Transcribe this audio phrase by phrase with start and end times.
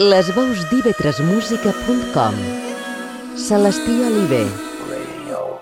[0.00, 2.36] Les veus d'ivetresmusica.com
[3.36, 4.46] Celestí Oliver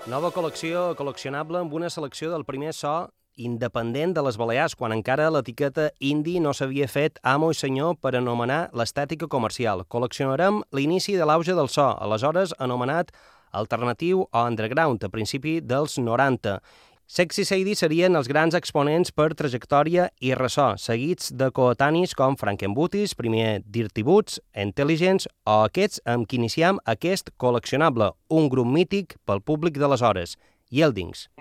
[0.07, 2.93] Nova col·lecció col·leccionable amb una selecció del primer so
[3.35, 8.13] independent de les Balears, quan encara l'etiqueta indie no s'havia fet amo i senyor per
[8.15, 9.83] anomenar l'estètica comercial.
[9.91, 13.11] Col·leccionarem l'inici de l'auge del so, aleshores anomenat
[13.51, 16.61] alternatiu o underground, a principi dels 90.
[17.09, 23.15] Sexy Sadie serien els grans exponents per trajectòria i ressò, seguits de coetanis com Frankenbooties,
[23.17, 29.41] primer Dirty Boots, Intelligence o aquests amb qui iniciem aquest col·leccionable, un grup mític pel
[29.41, 30.37] públic d'aleshores,
[30.69, 31.31] Yeldings.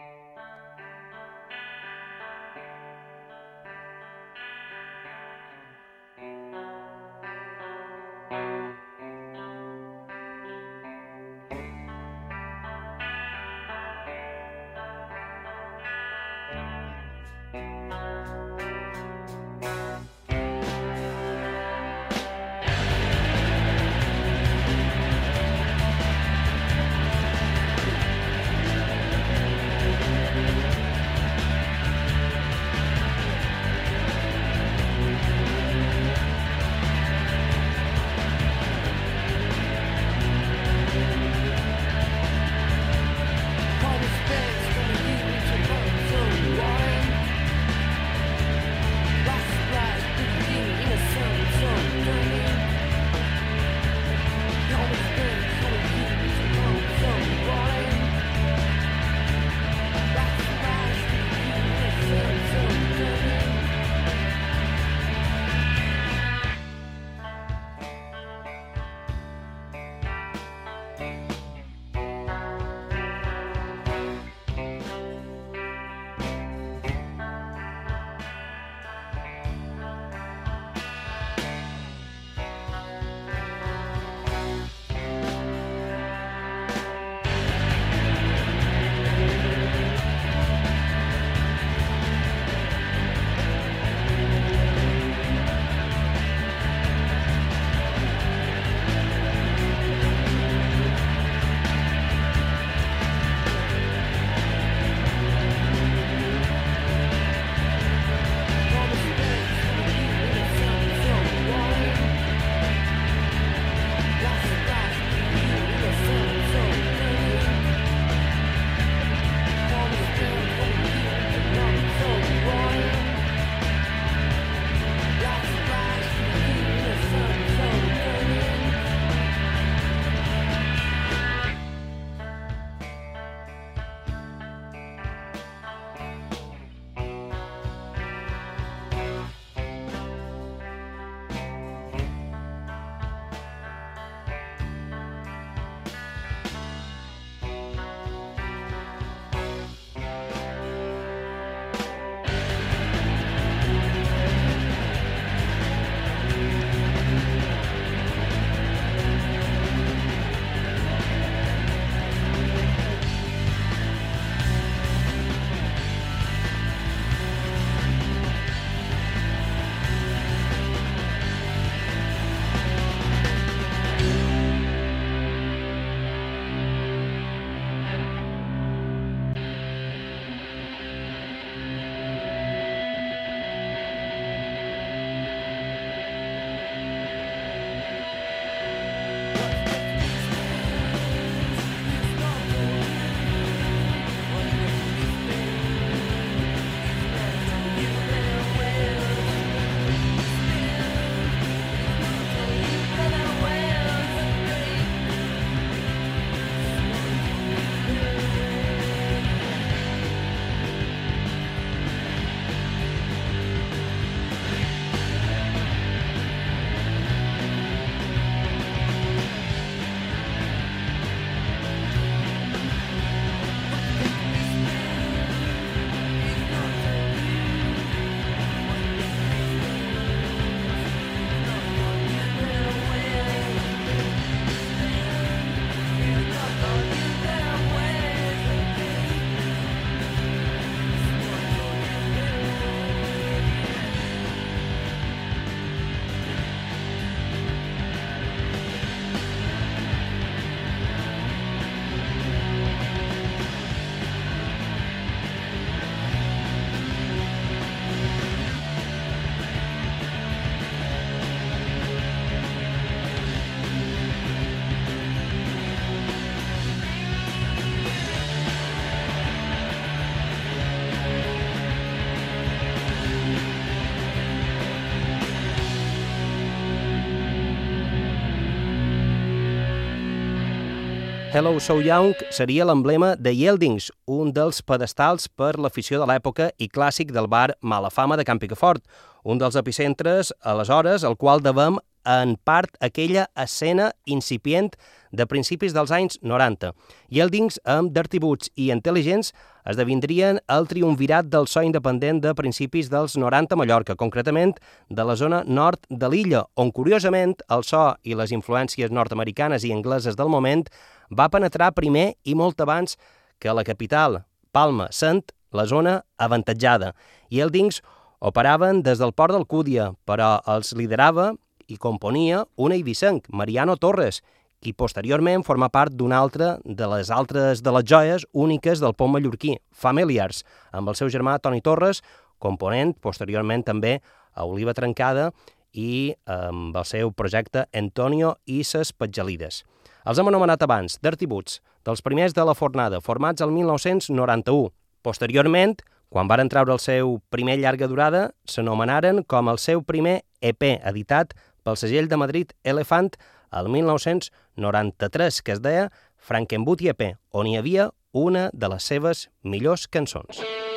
[281.39, 286.67] Hello So Young seria l'emblema de Yeldings, un dels pedestals per l'afició de l'època i
[286.67, 288.83] clàssic del bar Malafama de Camp Picafort,
[289.23, 294.73] un dels epicentres, aleshores, al qual devem en part aquella escena incipient
[295.13, 296.73] de principis dels anys 90.
[297.15, 299.31] Yeldings, amb Dirty Boots i Intelligence,
[299.69, 304.57] esdevindrien el triumvirat del so independent de principis dels 90 a Mallorca, concretament
[304.91, 309.75] de la zona nord de l'illa, on, curiosament, el so i les influències nord-americanes i
[309.77, 310.67] angleses del moment
[311.11, 312.97] va penetrar primer i molt abans
[313.39, 316.95] que la capital, Palma, sent la zona avantatjada.
[317.31, 317.83] Yeldings
[318.21, 321.33] operaven des del port d'Alcúdia, però els liderava
[321.69, 324.23] i componia un eivissenc, Mariano Torres,
[324.59, 329.13] qui posteriorment forma part d'una altra de les altres de les joies úniques del pont
[329.13, 332.03] mallorquí, Familiars, amb el seu germà Toni Torres,
[332.43, 333.99] component posteriorment també
[334.35, 335.31] a Oliva Trencada
[335.73, 339.63] i amb el seu projecte Antonio i ses Petjalides.
[340.09, 344.71] Els hem anomenat abans Dirty Boots, dels primers de la fornada, formats el 1991.
[345.05, 345.75] Posteriorment,
[346.09, 351.35] quan varen treure el seu primer llarga durada, s'anomenaren com el seu primer EP editat
[351.61, 353.11] pel segell de Madrid Elefant
[353.53, 359.85] el 1993, que es deia Frankenboot EP, on hi havia una de les seves millors
[359.93, 360.41] cançons.
[360.41, 360.68] She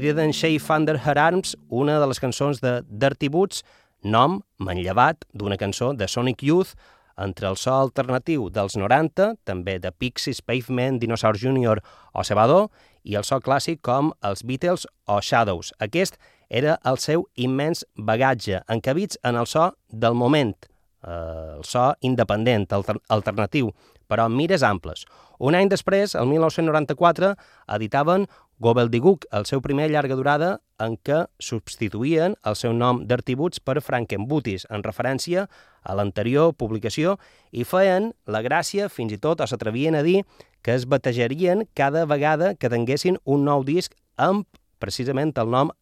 [0.00, 3.62] Didn't Shave Under Her Arms, una de les cançons de Dirty Boots,
[4.02, 6.72] nom manllevat d'una cançó de Sonic Youth,
[7.18, 11.82] entre el so alternatiu dels 90, també de Pixies, Pavement, Dinosaur Jr.
[12.14, 12.70] o Cebador,
[13.04, 15.72] i el so clàssic com els Beatles o Shadows.
[15.82, 16.16] Aquest
[16.48, 20.54] era el seu immens bagatge, encabits en el so del moment,
[21.02, 23.72] eh, el so independent, alter alternatiu,
[24.08, 25.06] però mires amples.
[25.42, 27.32] Un any després, el 1994,
[27.74, 28.28] editaven
[28.62, 30.52] Gobbledygook, el seu primer llarga durada
[30.82, 35.48] en què substituïen el seu nom Dirty Boots per Frankenbooties, en referència
[35.82, 37.16] a l'anterior publicació,
[37.50, 40.22] i feien la gràcia, fins i tot, o s'atrevien a dir,
[40.62, 44.46] que es batejarien cada vegada que tinguessin un nou disc amb
[44.78, 45.74] precisament el nom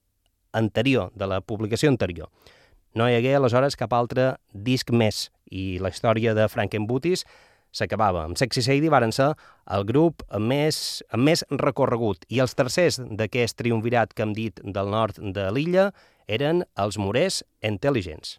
[0.57, 2.33] anterior, de la publicació anterior.
[2.97, 7.27] No hi hagué aleshores cap altre disc més i la història de Frankenbooties
[7.73, 8.25] s'acabava.
[8.27, 9.33] Amb Sexy Sadie varen ser
[9.71, 14.61] el grup amb més, amb més recorregut i els tercers d'aquest triumvirat que hem dit
[14.65, 15.91] del nord de l'illa
[16.31, 18.39] eren els Morers Intel·ligents.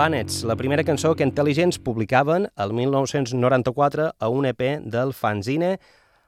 [0.00, 5.74] Planets, la primera cançó que Intel·ligents publicaven el 1994 a un EP del fanzine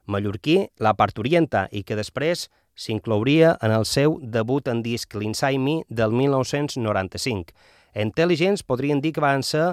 [0.05, 5.79] mallorquí La Parturienta i que després s'inclouria en el seu debut en disc L'Inside Me
[5.89, 7.57] del 1995.
[7.97, 9.71] Intel·ligents podrien dir que van ser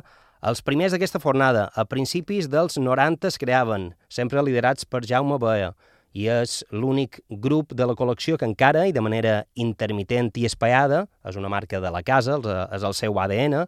[0.48, 1.68] els primers d'aquesta fornada.
[1.76, 5.74] A principis dels 90 es creaven, sempre liderats per Jaume Baea,
[6.14, 11.06] i és l'únic grup de la col·lecció que encara, i de manera intermitent i espaiada,
[11.28, 12.40] és una marca de la casa,
[12.74, 13.64] és el seu ADN,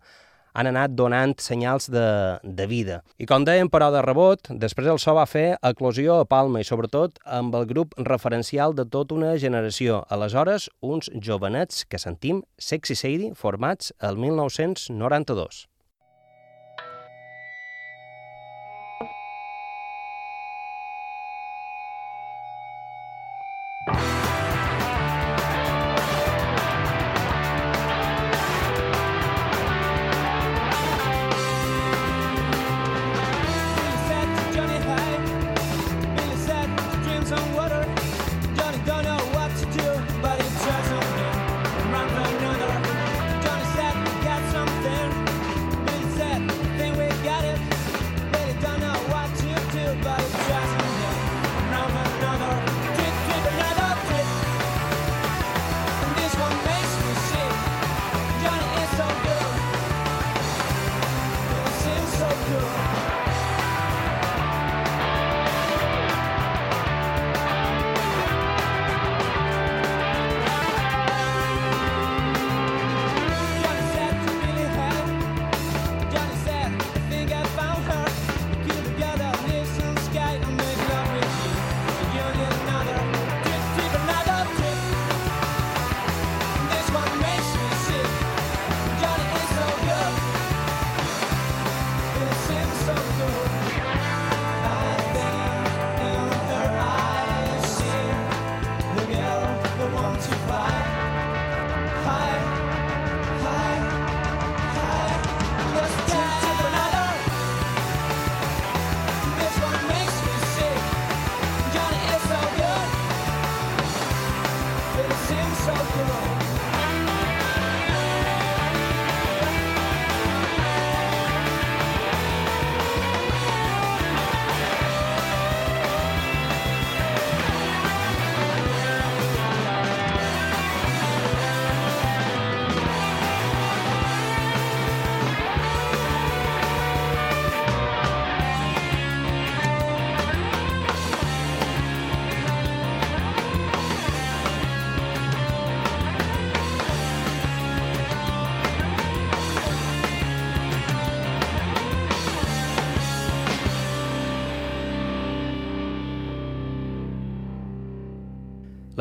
[0.54, 2.06] han anat donant senyals de,
[2.44, 3.02] de vida.
[3.22, 6.68] I com dèiem, però, de rebot, després el so va fer eclosió a Palma i,
[6.68, 10.04] sobretot, amb el grup referencial de tota una generació.
[10.12, 15.71] Aleshores, uns jovenets que sentim Sexy Sadie formats el 1992.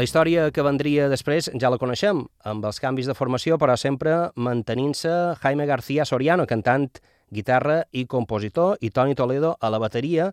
[0.00, 4.14] La història que vendria després ja la coneixem, amb els canvis de formació, però sempre
[4.32, 5.10] mantenint-se
[5.42, 6.86] Jaime García Soriano, cantant,
[7.28, 10.30] guitarra i compositor, i Toni Toledo a la bateria,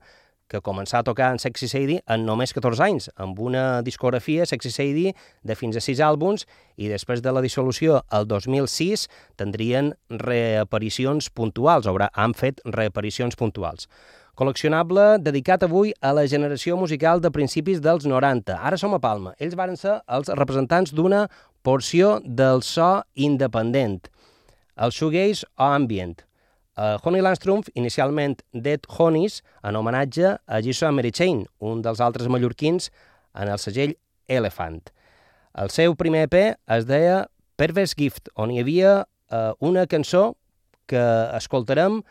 [0.47, 4.71] que començà a tocar en Sexy Sadie en només 14 anys, amb una discografia Sexy
[4.71, 5.11] Sadie
[5.43, 6.47] de fins a 6 àlbums
[6.77, 13.91] i després de la dissolució el 2006 tindrien reaparicions puntuals, o han fet reaparicions puntuals
[14.37, 18.53] col·leccionable dedicat avui a la generació musical de principis dels 90.
[18.53, 19.33] Ara som a Palma.
[19.41, 21.25] Ells varen ser els representants d'una
[21.65, 24.05] porció del so independent,
[24.77, 26.21] el shoegaze o ambient.
[26.77, 32.91] Uh, Honey Landstrumpf, inicialment Dead Honeys, en homenatge a Jason Chain, un dels altres mallorquins
[33.33, 34.91] en el segell Elephant.
[35.57, 37.25] El seu primer EP es deia
[37.57, 40.35] Perverse Gift, on hi havia uh, una cançó
[40.85, 41.01] que
[41.33, 42.03] escoltarem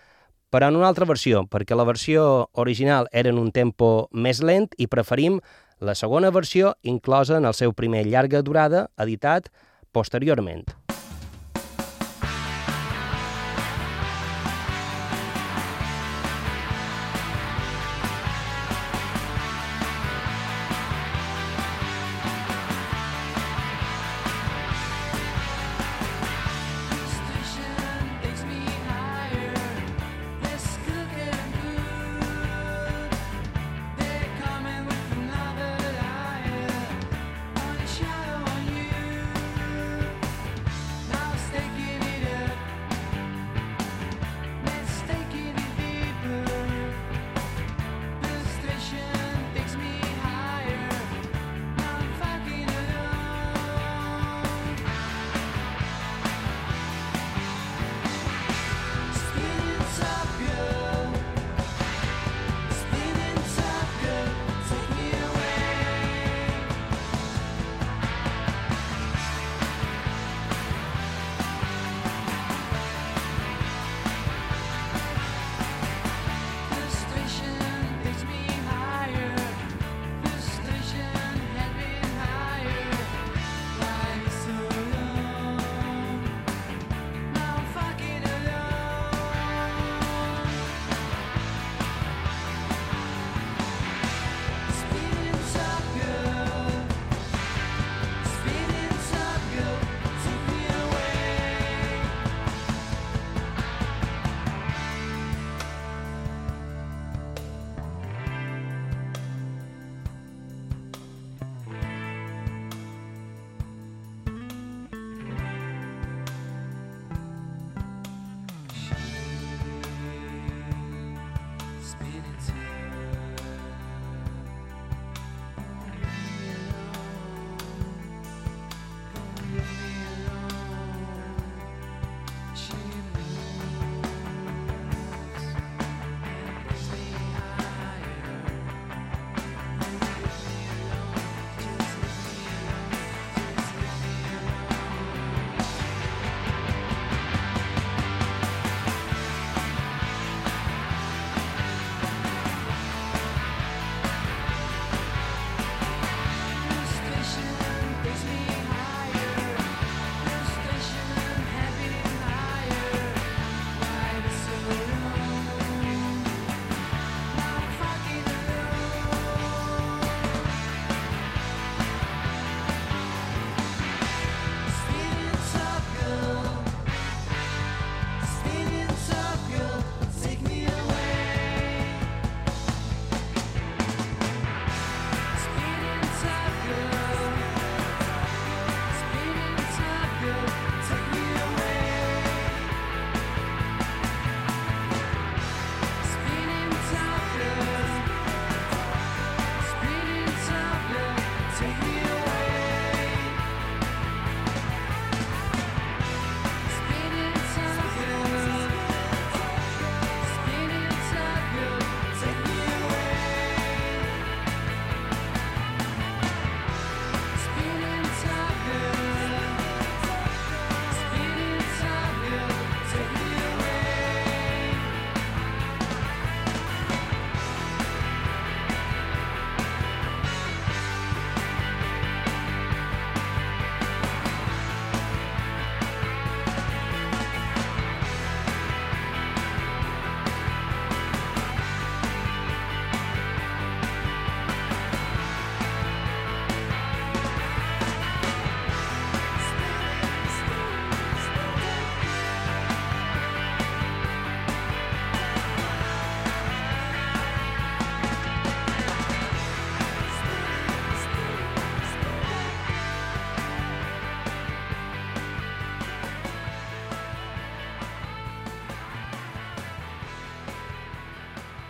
[0.50, 4.70] però en una altra versió, perquè la versió original era en un tempo més lent
[4.78, 5.40] i preferim
[5.80, 9.50] la segona versió inclosa en el seu primer llarga durada, editat
[9.92, 10.85] posteriorment.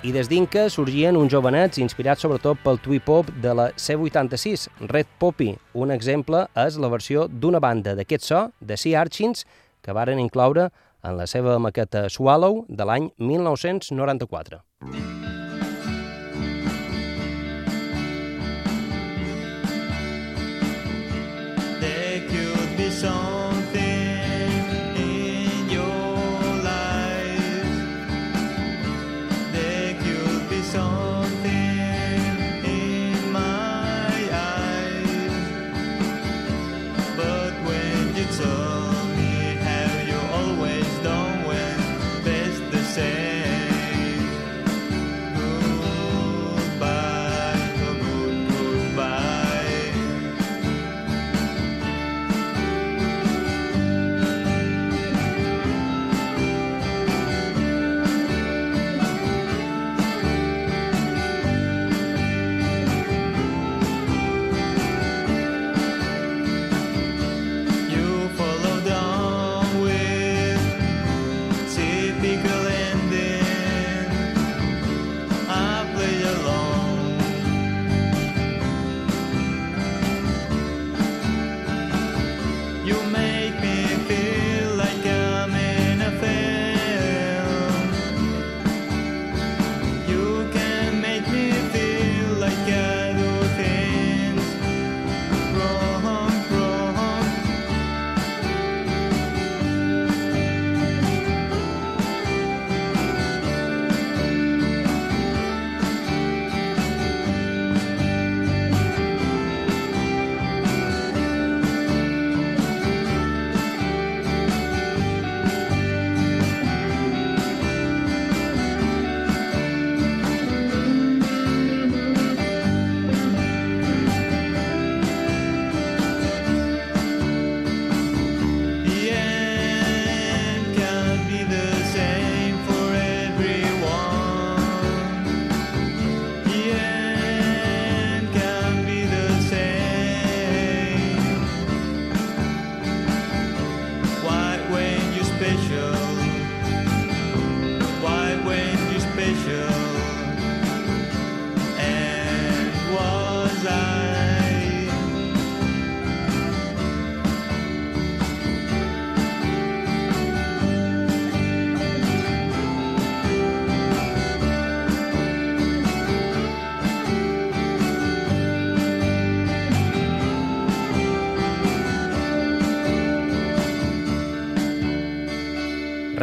[0.07, 5.49] I des d'Inca sorgien uns jovenets inspirats sobretot pel twee-pop de la C86, Red Poppy.
[5.75, 9.43] Un exemple és la versió d'una banda d'aquest so, de Sea Archins,
[9.83, 10.69] que varen incloure
[11.03, 14.63] en la seva maqueta Swallow de l'any 1994.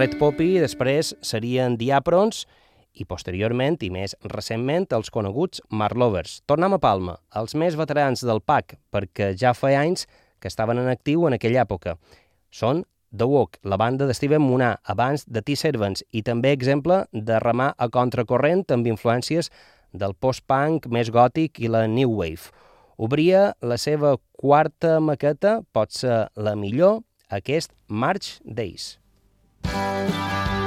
[0.03, 2.41] Red Poppy després serien Diaprons
[2.99, 6.41] i posteriorment i més recentment els coneguts Marlovers.
[6.43, 10.03] Tornem a Palma, els més veterans del PAC, perquè ja fa anys
[10.43, 11.93] que estaven en actiu en aquella època.
[12.51, 12.81] Són
[13.15, 14.43] The Walk, la banda de Steven
[14.83, 19.49] abans de T-Servants, i també exemple de remar a contracorrent amb influències
[19.93, 22.51] del post-punk més gòtic i la new wave.
[22.97, 28.97] Obria la seva quarta maqueta, pot ser la millor, aquest March Days.
[29.63, 30.62] Thank you.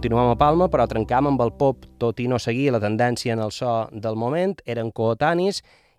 [0.00, 3.40] Continuem a Palma, però trencam amb el pop, tot i no seguir la tendència en
[3.44, 5.58] el so del moment, eren coetanis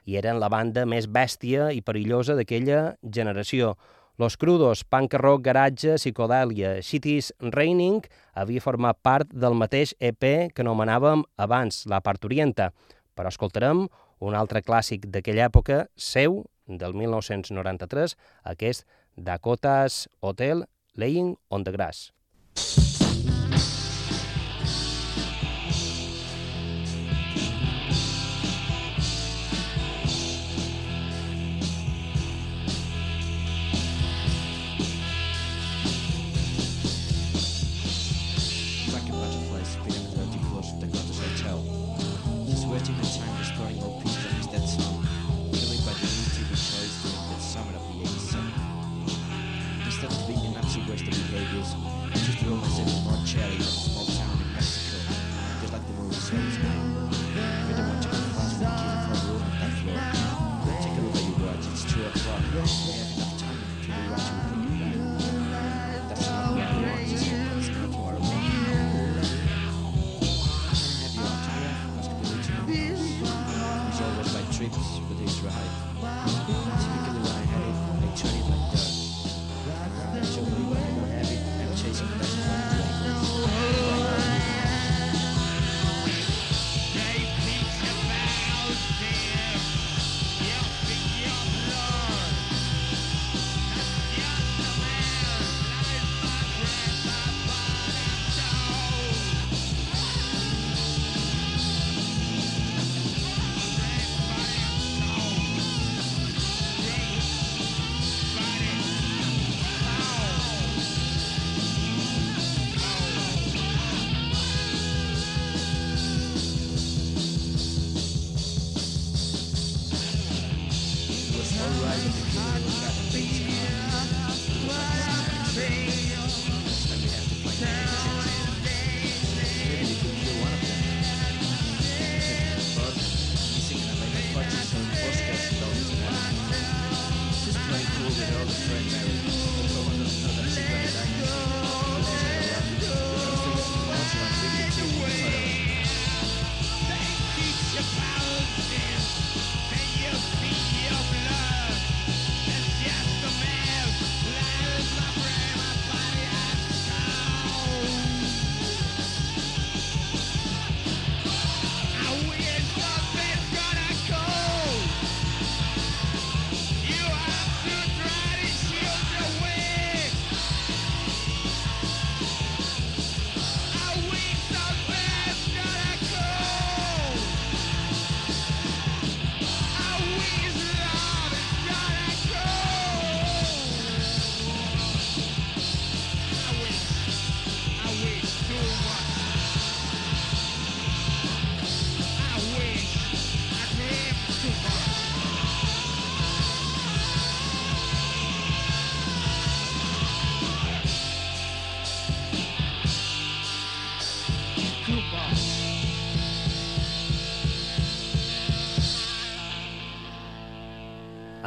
[0.10, 3.76] i eren la banda més bèstia i perillosa d'aquella generació.
[4.18, 8.00] Los Crudos, punk rock, garatge, psicodèlia, Cities Raining
[8.34, 12.72] havia format part del mateix EP que anomenàvem abans, la Parturienta,
[13.14, 13.84] però escoltarem
[14.18, 18.18] un altre clàssic d'aquella època, seu, del 1993,
[18.56, 18.82] aquest
[19.14, 20.66] Dakota's Hotel
[20.98, 22.10] Laying on the Grass.
[39.72, 41.64] Spinning the dirty closet that got hotel.
[42.46, 44.21] The sweating and time destroying more people.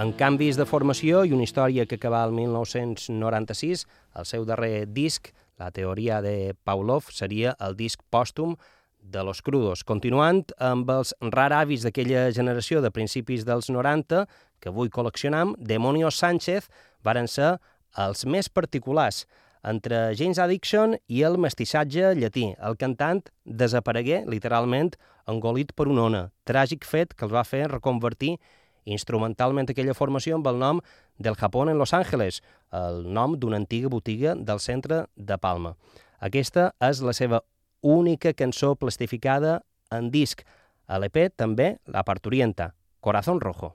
[0.05, 3.87] En canvis de formació i una història que acaba el 1996,
[4.21, 8.53] el seu darrer disc, la teoria de Pavlov, seria el disc pòstum
[9.01, 14.27] de Los Crudos, continuant amb els raravis d'aquella generació de principis dels 90,
[14.61, 16.69] que avui col·leccionam, Demonio Sánchez
[17.01, 17.55] varen ser
[18.05, 19.23] els més particulars,
[19.65, 22.51] entre James Addiction i el mestissatge llatí.
[22.61, 24.93] El cantant desaparegué, literalment,
[25.25, 28.35] engolit per una ona, tràgic fet que els va fer reconvertir
[28.85, 30.81] instrumentalment aquella formació amb el nom
[31.19, 32.43] del Japón en Los Angeles,
[32.73, 35.75] el nom d'una antiga botiga del centre de Palma.
[36.21, 37.43] Aquesta és la seva
[37.81, 40.43] única cançó plastificada en disc.
[40.87, 43.75] A l'EP també la parturienta, Corazón Rojo.